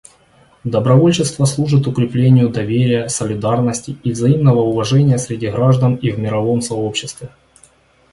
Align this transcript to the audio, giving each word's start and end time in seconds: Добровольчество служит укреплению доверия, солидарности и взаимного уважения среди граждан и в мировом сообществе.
Добровольчество 0.63 1.45
служит 1.45 1.85
укреплению 1.85 2.49
доверия, 2.49 3.07
солидарности 3.07 3.95
и 4.03 4.11
взаимного 4.13 4.61
уважения 4.61 5.19
среди 5.19 5.45
граждан 5.51 5.93
и 5.93 6.09
в 6.09 6.17
мировом 6.17 6.61
сообществе. 6.61 7.29